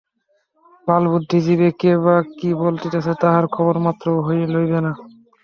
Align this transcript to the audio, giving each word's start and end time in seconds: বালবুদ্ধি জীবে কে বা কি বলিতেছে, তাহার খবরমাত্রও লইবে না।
বালবুদ্ধি 0.87 1.37
জীবে 1.45 1.69
কে 1.79 1.91
বা 2.03 2.15
কি 2.37 2.49
বলিতেছে, 2.61 3.13
তাহার 3.21 3.45
খবরমাত্রও 3.55 4.19
লইবে 4.53 4.79
না। 4.85 4.91